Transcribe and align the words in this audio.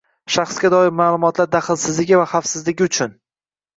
Shaxsga 0.35 0.69
doir 0.73 0.87
ma’lumotlar 1.01 1.51
daxlsizligi 1.57 2.21
va 2.23 2.27
xavfsizligi 2.35 2.89
uchun 2.91 3.15